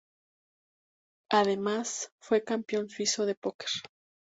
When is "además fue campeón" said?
1.29-2.89